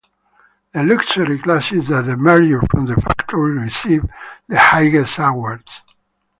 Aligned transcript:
The 0.71 0.81
luxury 0.81 1.37
glasses 1.37 1.89
that 1.89 2.07
emerged 2.07 2.71
from 2.71 2.87
the 2.87 2.95
factory 2.99 3.51
received 3.59 4.07
the 4.47 4.57
highest 4.57 5.19
awards. 5.19 5.83